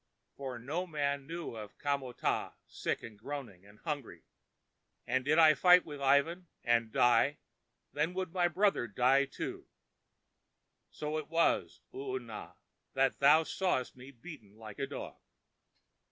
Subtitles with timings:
[0.35, 4.23] For no man knew of Kamo tah, sick and groaning and hungry;
[5.05, 7.37] and did I fight with Ivan, and die,
[7.93, 9.67] then would my brother die, too.
[10.89, 12.55] So it was, Oona,
[12.95, 15.19] that thou sawest me beaten like a dog.